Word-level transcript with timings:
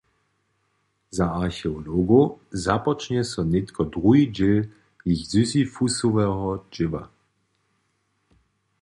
Za 1.17 1.25
archeologow 1.27 2.39
započnje 2.65 3.21
so 3.31 3.41
nětko 3.53 3.83
druhi 3.93 4.23
dźěl 4.35 4.61
jich 5.07 5.23
sisyphusoweho 5.31 6.51
dźěła. 6.73 7.03